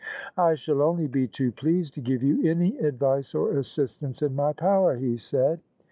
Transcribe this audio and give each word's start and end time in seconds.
"I 0.35 0.55
shall 0.55 0.81
only 0.81 1.05
be 1.05 1.27
too 1.27 1.51
pleased 1.51 1.93
to 1.93 2.01
give 2.01 2.23
you 2.23 2.49
any 2.49 2.75
advice 2.79 3.35
or 3.35 3.55
assistance 3.55 4.23
in 4.23 4.35
my 4.35 4.51
power," 4.51 4.95
he 4.95 5.15
said. 5.15 5.59